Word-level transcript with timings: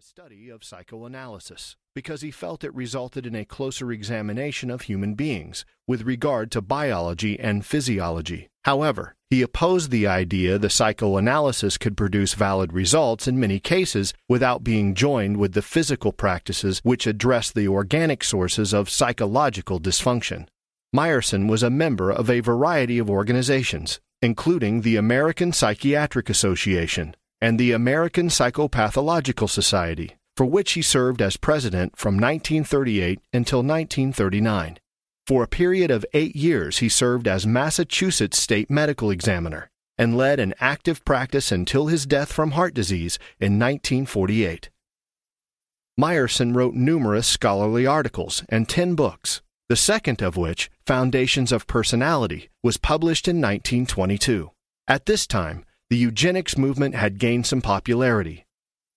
the 0.00 0.06
study 0.06 0.48
of 0.48 0.64
psychoanalysis 0.64 1.76
because 1.94 2.22
he 2.22 2.30
felt 2.30 2.64
it 2.64 2.74
resulted 2.74 3.26
in 3.26 3.34
a 3.34 3.44
closer 3.44 3.92
examination 3.92 4.70
of 4.70 4.82
human 4.82 5.14
beings 5.14 5.66
with 5.86 6.06
regard 6.06 6.50
to 6.50 6.62
biology 6.62 7.38
and 7.38 7.66
physiology. 7.66 8.48
However, 8.64 9.14
he 9.28 9.42
opposed 9.42 9.90
the 9.90 10.06
idea 10.06 10.56
the 10.56 10.70
psychoanalysis 10.70 11.76
could 11.76 11.98
produce 11.98 12.32
valid 12.32 12.72
results 12.72 13.28
in 13.28 13.38
many 13.38 13.60
cases 13.60 14.14
without 14.26 14.64
being 14.64 14.94
joined 14.94 15.36
with 15.36 15.52
the 15.52 15.60
physical 15.60 16.12
practices 16.12 16.80
which 16.82 17.06
address 17.06 17.52
the 17.52 17.68
organic 17.68 18.24
sources 18.24 18.72
of 18.72 18.88
psychological 18.88 19.78
dysfunction. 19.78 20.46
Myerson 20.96 21.46
was 21.46 21.62
a 21.62 21.68
member 21.68 22.10
of 22.10 22.30
a 22.30 22.40
variety 22.40 22.98
of 22.98 23.10
organizations, 23.10 24.00
including 24.22 24.80
the 24.80 24.96
American 24.96 25.52
Psychiatric 25.52 26.30
Association 26.30 27.14
and 27.40 27.58
the 27.58 27.72
American 27.72 28.28
Psychopathological 28.28 29.48
Society, 29.48 30.16
for 30.36 30.46
which 30.46 30.72
he 30.72 30.82
served 30.82 31.22
as 31.22 31.36
president 31.36 31.96
from 31.96 32.14
1938 32.14 33.20
until 33.32 33.58
1939. 33.60 34.78
For 35.26 35.42
a 35.44 35.48
period 35.48 35.90
of 35.90 36.04
eight 36.12 36.34
years, 36.34 36.78
he 36.78 36.88
served 36.88 37.28
as 37.28 37.46
Massachusetts 37.46 38.38
State 38.38 38.70
Medical 38.70 39.10
Examiner 39.10 39.70
and 39.96 40.16
led 40.16 40.40
an 40.40 40.54
active 40.60 41.04
practice 41.04 41.52
until 41.52 41.86
his 41.86 42.06
death 42.06 42.32
from 42.32 42.52
heart 42.52 42.74
disease 42.74 43.18
in 43.38 43.58
1948. 43.58 44.70
Myerson 46.00 46.56
wrote 46.56 46.74
numerous 46.74 47.26
scholarly 47.26 47.86
articles 47.86 48.42
and 48.48 48.68
ten 48.68 48.94
books, 48.94 49.42
the 49.68 49.76
second 49.76 50.22
of 50.22 50.36
which, 50.36 50.70
Foundations 50.86 51.52
of 51.52 51.66
Personality, 51.66 52.48
was 52.62 52.78
published 52.78 53.28
in 53.28 53.36
1922. 53.36 54.50
At 54.88 55.04
this 55.06 55.26
time, 55.26 55.64
the 55.90 55.96
eugenics 55.96 56.56
movement 56.56 56.94
had 56.94 57.18
gained 57.18 57.46
some 57.46 57.60
popularity, 57.60 58.46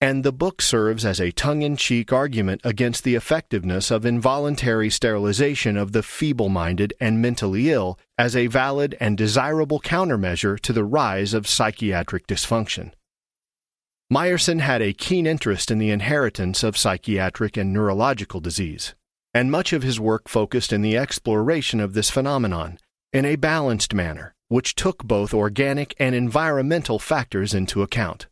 and 0.00 0.24
the 0.24 0.32
book 0.32 0.62
serves 0.62 1.04
as 1.04 1.20
a 1.20 1.32
tongue 1.32 1.62
in 1.62 1.76
cheek 1.76 2.12
argument 2.12 2.60
against 2.64 3.02
the 3.04 3.14
effectiveness 3.14 3.90
of 3.90 4.06
involuntary 4.06 4.88
sterilization 4.88 5.76
of 5.76 5.92
the 5.92 6.02
feeble 6.02 6.48
minded 6.48 6.94
and 7.00 7.20
mentally 7.20 7.70
ill 7.70 7.98
as 8.16 8.36
a 8.36 8.46
valid 8.46 8.96
and 9.00 9.18
desirable 9.18 9.80
countermeasure 9.80 10.58
to 10.60 10.72
the 10.72 10.84
rise 10.84 11.34
of 11.34 11.48
psychiatric 11.48 12.26
dysfunction. 12.26 12.92
Myerson 14.12 14.60
had 14.60 14.80
a 14.80 14.92
keen 14.92 15.26
interest 15.26 15.70
in 15.70 15.78
the 15.78 15.90
inheritance 15.90 16.62
of 16.62 16.78
psychiatric 16.78 17.56
and 17.56 17.72
neurological 17.72 18.40
disease 18.40 18.94
and 19.36 19.50
much 19.50 19.74
of 19.74 19.82
his 19.82 20.00
work 20.00 20.28
focused 20.28 20.72
in 20.72 20.80
the 20.80 20.96
exploration 20.96 21.78
of 21.78 21.92
this 21.92 22.08
phenomenon 22.08 22.78
in 23.12 23.26
a 23.26 23.36
balanced 23.36 23.92
manner, 23.92 24.34
which 24.48 24.74
took 24.74 25.04
both 25.04 25.34
organic 25.34 25.94
and 25.98 26.14
environmental 26.14 26.98
factors 26.98 27.54
into 27.54 27.82
account. 27.82 28.26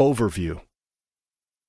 Overview 0.00 0.60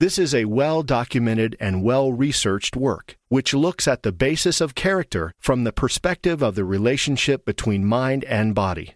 This 0.00 0.18
is 0.18 0.34
a 0.34 0.46
well 0.46 0.82
documented 0.82 1.56
and 1.60 1.82
well 1.82 2.12
researched 2.12 2.76
work, 2.76 3.16
which 3.28 3.54
looks 3.54 3.86
at 3.86 4.02
the 4.02 4.12
basis 4.12 4.60
of 4.60 4.74
character 4.74 5.32
from 5.38 5.64
the 5.64 5.72
perspective 5.72 6.42
of 6.42 6.54
the 6.54 6.64
relationship 6.64 7.44
between 7.44 7.84
mind 7.84 8.24
and 8.24 8.54
body. 8.54 8.94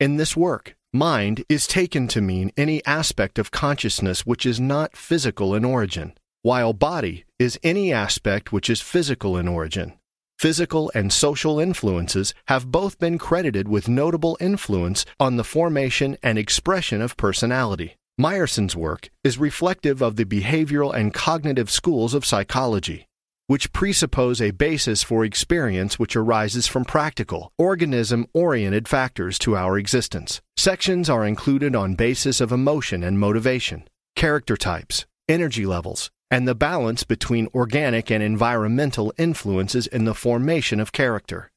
In 0.00 0.16
this 0.16 0.36
work, 0.36 0.74
Mind 0.94 1.42
is 1.48 1.66
taken 1.66 2.06
to 2.08 2.20
mean 2.20 2.52
any 2.54 2.84
aspect 2.84 3.38
of 3.38 3.50
consciousness 3.50 4.26
which 4.26 4.44
is 4.44 4.60
not 4.60 4.94
physical 4.94 5.54
in 5.54 5.64
origin, 5.64 6.12
while 6.42 6.74
body 6.74 7.24
is 7.38 7.58
any 7.62 7.90
aspect 7.94 8.52
which 8.52 8.68
is 8.68 8.82
physical 8.82 9.38
in 9.38 9.48
origin. 9.48 9.94
Physical 10.42 10.90
and 10.92 11.12
social 11.12 11.60
influences 11.60 12.34
have 12.48 12.72
both 12.72 12.98
been 12.98 13.16
credited 13.16 13.68
with 13.68 13.88
notable 13.88 14.36
influence 14.40 15.04
on 15.20 15.36
the 15.36 15.44
formation 15.44 16.16
and 16.20 16.36
expression 16.36 17.00
of 17.00 17.16
personality. 17.16 17.94
Myerson's 18.20 18.74
work 18.74 19.08
is 19.22 19.38
reflective 19.38 20.02
of 20.02 20.16
the 20.16 20.24
behavioral 20.24 20.92
and 20.92 21.14
cognitive 21.14 21.70
schools 21.70 22.12
of 22.12 22.26
psychology 22.26 23.06
which 23.46 23.72
presuppose 23.72 24.40
a 24.40 24.50
basis 24.50 25.02
for 25.04 25.24
experience 25.24 25.98
which 25.98 26.16
arises 26.16 26.66
from 26.66 26.84
practical, 26.84 27.52
organism 27.58 28.26
oriented 28.32 28.88
factors 28.88 29.38
to 29.38 29.54
our 29.56 29.76
existence. 29.78 30.40
Sections 30.56 31.10
are 31.10 31.24
included 31.26 31.76
on 31.76 31.94
basis 31.94 32.40
of 32.40 32.50
emotion 32.50 33.04
and 33.04 33.18
motivation, 33.18 33.86
character 34.16 34.56
types, 34.56 35.06
energy 35.28 35.66
levels, 35.66 36.10
and 36.32 36.48
the 36.48 36.54
balance 36.54 37.04
between 37.04 37.46
organic 37.54 38.10
and 38.10 38.22
environmental 38.22 39.12
influences 39.18 39.86
in 39.86 40.06
the 40.06 40.14
formation 40.14 40.80
of 40.80 40.90
character. 40.90 41.50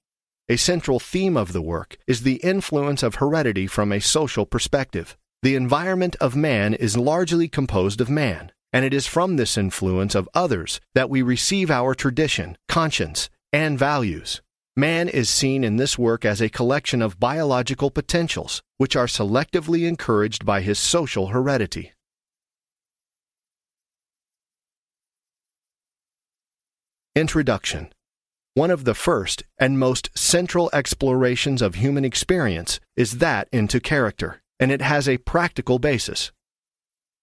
A 0.49 0.57
central 0.57 0.99
theme 0.99 1.37
of 1.37 1.53
the 1.53 1.61
work 1.61 1.97
is 2.05 2.21
the 2.21 2.41
influence 2.43 3.01
of 3.01 3.15
heredity 3.15 3.67
from 3.67 3.93
a 3.93 4.01
social 4.01 4.45
perspective. 4.45 5.15
The 5.41 5.55
environment 5.55 6.17
of 6.19 6.35
man 6.35 6.73
is 6.73 6.97
largely 6.97 7.47
composed 7.47 8.01
of 8.01 8.09
man, 8.09 8.51
and 8.73 8.83
it 8.83 8.93
is 8.93 9.07
from 9.07 9.37
this 9.37 9.57
influence 9.57 10.13
of 10.13 10.27
others 10.33 10.81
that 10.93 11.09
we 11.09 11.21
receive 11.21 11.71
our 11.71 11.95
tradition, 11.95 12.57
conscience, 12.67 13.29
and 13.53 13.79
values. 13.79 14.41
Man 14.75 15.07
is 15.07 15.29
seen 15.29 15.63
in 15.63 15.77
this 15.77 15.97
work 15.97 16.25
as 16.25 16.41
a 16.41 16.49
collection 16.49 17.01
of 17.01 17.17
biological 17.17 17.91
potentials, 17.91 18.61
which 18.77 18.97
are 18.97 19.07
selectively 19.07 19.87
encouraged 19.87 20.45
by 20.45 20.59
his 20.59 20.77
social 20.77 21.27
heredity. 21.27 21.93
Introduction 27.17 27.93
One 28.55 28.69
of 28.69 28.83
the 28.83 28.93
first 28.93 29.43
and 29.57 29.79
most 29.79 30.09
central 30.17 30.69
explorations 30.73 31.61
of 31.61 31.75
human 31.75 32.03
experience 32.03 32.81
is 32.97 33.19
that 33.19 33.47
into 33.53 33.79
character, 33.79 34.41
and 34.59 34.69
it 34.69 34.81
has 34.81 35.07
a 35.07 35.19
practical 35.19 35.79
basis. 35.79 36.33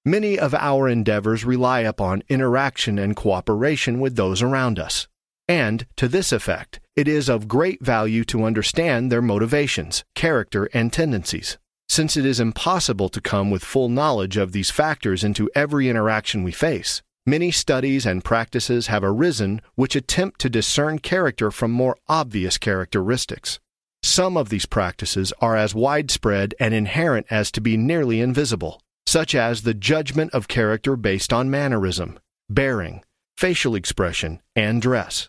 Many 0.03 0.39
of 0.39 0.55
our 0.55 0.89
endeavors 0.89 1.45
rely 1.45 1.81
upon 1.81 2.23
interaction 2.31 2.99
and 2.99 3.15
cooperation 3.15 4.01
with 4.01 4.17
those 4.17 4.41
around 4.41 4.79
us. 4.79 5.09
And, 5.47 5.87
to 5.97 6.09
this 6.09 6.33
effect, 6.33 6.81
it 6.97 7.07
is 7.07 7.29
of 7.29 7.47
great 7.47 7.85
value 7.85 8.25
to 8.25 8.45
understand 8.45 9.13
their 9.13 9.21
motivations, 9.21 10.05
character, 10.15 10.71
and 10.73 10.91
tendencies. 10.91 11.59
Since 11.91 12.17
it 12.17 12.25
is 12.25 12.41
impossible 12.41 13.11
to 13.11 13.21
come 13.21 13.51
with 13.51 13.63
full 13.63 13.91
knowledge 13.91 14.39
of 14.39 14.53
these 14.53 14.71
factors 14.71 15.23
into 15.23 15.51
every 15.55 15.91
interaction 15.91 16.43
we 16.43 16.53
face, 16.53 17.03
many 17.27 17.51
studies 17.51 18.07
and 18.07 18.25
practices 18.25 18.89
have 18.89 19.05
arisen 19.05 19.61
which 19.75 19.97
attempt 19.97 20.41
to 20.41 20.51
discern 20.51 20.99
character 20.99 21.51
from 21.51 21.71
more 21.71 21.97
obvious 22.09 22.59
characteristics. 22.59 23.61
Some 24.03 24.37
of 24.37 24.49
these 24.49 24.67
practices 24.67 25.33
are 25.41 25.57
as 25.57 25.75
widespread 25.75 26.55
and 26.59 26.75
inherent 26.75 27.27
as 27.31 27.53
to 27.53 27.61
be 27.61 27.77
nearly 27.77 28.21
invisible, 28.21 28.83
such 29.07 29.35
as 29.35 29.63
the 29.63 29.75
judgment 29.75 30.33
of 30.35 30.49
character 30.49 30.97
based 30.97 31.33
on 31.33 31.51
mannerism, 31.51 32.19
bearing, 32.51 33.03
facial 33.37 33.75
expression, 33.75 34.41
and 34.57 34.83
dress. 34.83 35.29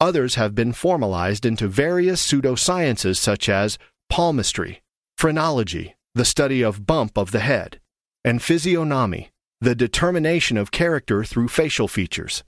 Others 0.00 0.34
have 0.36 0.54
been 0.54 0.72
formalized 0.72 1.46
into 1.46 1.68
various 1.68 2.26
pseudosciences 2.26 3.16
such 3.16 3.48
as 3.48 3.78
palmistry, 4.08 4.82
phrenology, 5.16 5.94
the 6.14 6.24
study 6.24 6.62
of 6.62 6.86
bump 6.86 7.16
of 7.16 7.30
the 7.30 7.40
head, 7.40 7.80
and 8.24 8.42
physiognomy, 8.42 9.30
the 9.64 9.74
determination 9.74 10.58
of 10.58 10.70
character 10.70 11.24
through 11.24 11.48
facial 11.48 11.88
features. 11.88 12.44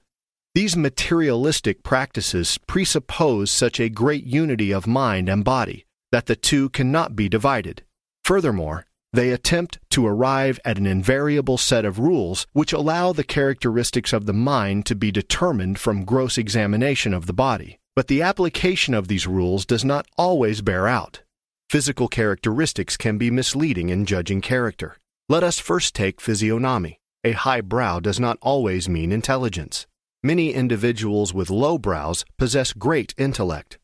These 0.54 0.76
materialistic 0.76 1.82
practices 1.82 2.58
presuppose 2.66 3.50
such 3.50 3.80
a 3.80 3.88
great 3.88 4.24
unity 4.24 4.70
of 4.70 4.86
mind 4.86 5.30
and 5.30 5.42
body 5.42 5.86
that 6.12 6.26
the 6.26 6.36
two 6.36 6.68
cannot 6.68 7.16
be 7.16 7.26
divided. 7.26 7.84
Furthermore, 8.24 8.84
they 9.14 9.30
attempt 9.30 9.78
to 9.92 10.06
arrive 10.06 10.60
at 10.62 10.76
an 10.76 10.86
invariable 10.86 11.56
set 11.56 11.86
of 11.86 11.98
rules 11.98 12.46
which 12.52 12.74
allow 12.74 13.14
the 13.14 13.24
characteristics 13.24 14.12
of 14.12 14.26
the 14.26 14.34
mind 14.34 14.84
to 14.84 14.94
be 14.94 15.10
determined 15.10 15.78
from 15.78 16.04
gross 16.04 16.36
examination 16.36 17.14
of 17.14 17.24
the 17.24 17.32
body. 17.32 17.78
But 17.94 18.08
the 18.08 18.20
application 18.20 18.92
of 18.92 19.08
these 19.08 19.26
rules 19.26 19.64
does 19.64 19.86
not 19.86 20.06
always 20.18 20.60
bear 20.60 20.86
out. 20.86 21.22
Physical 21.70 22.08
characteristics 22.08 22.98
can 22.98 23.16
be 23.16 23.30
misleading 23.30 23.88
in 23.88 24.04
judging 24.04 24.42
character. 24.42 24.98
Let 25.30 25.42
us 25.42 25.58
first 25.58 25.94
take 25.94 26.20
physiognomy. 26.20 27.00
A 27.26 27.32
high 27.32 27.60
brow 27.60 27.98
does 27.98 28.20
not 28.20 28.38
always 28.40 28.88
mean 28.88 29.10
intelligence. 29.10 29.88
Many 30.22 30.54
individuals 30.54 31.34
with 31.34 31.50
low 31.50 31.76
brows 31.76 32.24
possess 32.38 32.72
great 32.72 33.14
intellect. 33.18 33.80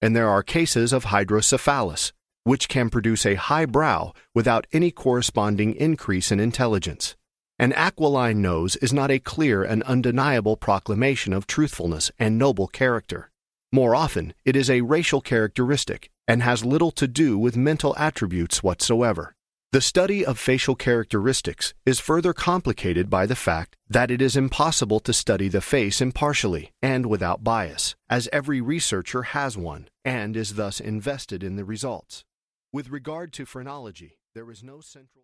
And 0.00 0.16
there 0.16 0.30
are 0.30 0.42
cases 0.42 0.94
of 0.94 1.04
hydrocephalus, 1.04 2.14
which 2.44 2.70
can 2.70 2.88
produce 2.88 3.26
a 3.26 3.34
high 3.34 3.66
brow 3.66 4.14
without 4.34 4.66
any 4.72 4.90
corresponding 4.90 5.74
increase 5.74 6.32
in 6.32 6.40
intelligence. 6.40 7.16
An 7.58 7.74
aquiline 7.74 8.40
nose 8.40 8.76
is 8.76 8.94
not 8.94 9.10
a 9.10 9.18
clear 9.18 9.62
and 9.62 9.82
undeniable 9.82 10.56
proclamation 10.56 11.34
of 11.34 11.46
truthfulness 11.46 12.10
and 12.18 12.38
noble 12.38 12.66
character. 12.66 13.30
More 13.70 13.94
often, 13.94 14.32
it 14.46 14.56
is 14.56 14.70
a 14.70 14.80
racial 14.80 15.20
characteristic 15.20 16.08
and 16.26 16.42
has 16.42 16.64
little 16.64 16.92
to 16.92 17.06
do 17.06 17.36
with 17.36 17.58
mental 17.58 17.94
attributes 17.98 18.62
whatsoever. 18.62 19.35
The 19.72 19.80
study 19.80 20.24
of 20.24 20.38
facial 20.38 20.76
characteristics 20.76 21.74
is 21.84 21.98
further 21.98 22.32
complicated 22.32 23.10
by 23.10 23.26
the 23.26 23.34
fact 23.34 23.76
that 23.90 24.12
it 24.12 24.22
is 24.22 24.36
impossible 24.36 25.00
to 25.00 25.12
study 25.12 25.48
the 25.48 25.60
face 25.60 26.00
impartially 26.00 26.70
and 26.80 27.06
without 27.06 27.42
bias, 27.42 27.96
as 28.08 28.28
every 28.32 28.60
researcher 28.60 29.22
has 29.34 29.56
one 29.56 29.88
and 30.04 30.36
is 30.36 30.54
thus 30.54 30.78
invested 30.78 31.42
in 31.42 31.56
the 31.56 31.64
results. 31.64 32.24
With 32.72 32.90
regard 32.90 33.32
to 33.34 33.44
phrenology, 33.44 34.18
there 34.34 34.50
is 34.52 34.62
no 34.62 34.80
central 34.80 35.10